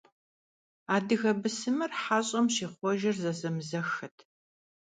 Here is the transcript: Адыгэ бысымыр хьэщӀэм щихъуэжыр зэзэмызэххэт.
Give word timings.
Адыгэ 0.95 1.31
бысымыр 1.41 1.91
хьэщӀэм 2.01 2.45
щихъуэжыр 2.53 3.15
зэзэмызэххэт. 3.23 4.17